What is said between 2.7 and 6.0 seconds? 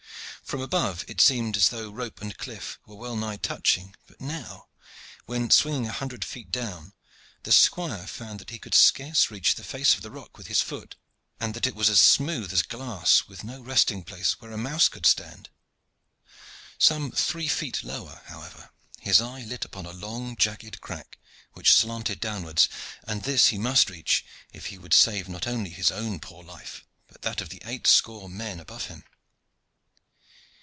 were well nigh touching, but now, when swinging a